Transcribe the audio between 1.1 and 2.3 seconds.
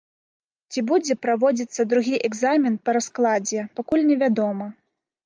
праводзіцца другі